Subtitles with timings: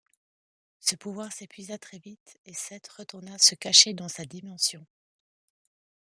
[0.79, 4.83] Ce pouvoir s'épuisa très vite et Set retourna se cacher dans sa dimension.